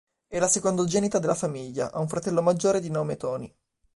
È 0.27 0.39
la 0.39 0.47
secondogenita 0.47 1.19
della 1.19 1.35
famiglia: 1.35 1.91
ha 1.91 1.99
un 1.99 2.07
fratello 2.07 2.41
maggiore 2.41 2.79
di 2.81 2.89
nome 2.89 3.17
Tony. 3.17 3.55